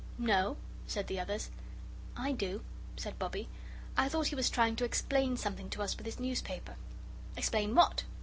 [0.17, 0.57] "No,"
[0.87, 1.51] said the others.
[2.17, 2.63] "I do,"
[2.97, 3.47] said Bobbie.
[3.95, 6.75] "I thought he was trying to explain something to us with his newspaper."
[7.37, 8.03] "Explain what?"